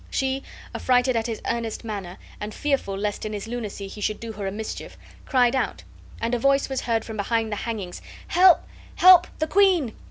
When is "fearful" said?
2.55-2.97